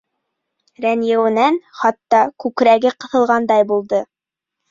[0.85, 4.01] Рәнйеүенән хатта күкрәге ҡыҫылғандай булды.